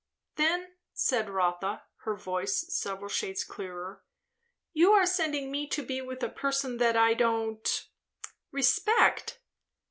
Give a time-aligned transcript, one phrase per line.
[0.35, 4.03] "Then," said Rotha, her voice several shades clearer,
[4.73, 7.69] "you are sending me to be with a person that I don't
[8.51, 9.37] respect."